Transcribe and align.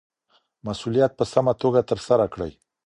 مسووليت 0.65 1.11
په 1.19 1.23
سمه 1.33 1.53
توګه 1.61 1.81
ترسره 1.91 2.25
کړئ 2.33 2.51